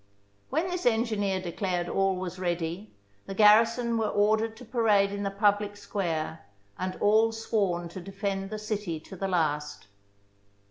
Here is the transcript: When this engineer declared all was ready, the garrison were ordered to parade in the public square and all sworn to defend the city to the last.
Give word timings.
When 0.49 0.67
this 0.67 0.87
engineer 0.87 1.39
declared 1.39 1.87
all 1.87 2.15
was 2.15 2.39
ready, 2.39 2.91
the 3.27 3.35
garrison 3.35 3.99
were 3.99 4.09
ordered 4.09 4.57
to 4.57 4.65
parade 4.65 5.11
in 5.11 5.21
the 5.21 5.29
public 5.29 5.77
square 5.77 6.43
and 6.75 6.95
all 6.99 7.31
sworn 7.31 7.87
to 7.89 8.01
defend 8.01 8.49
the 8.49 8.57
city 8.57 8.99
to 9.01 9.15
the 9.15 9.27
last. 9.27 9.85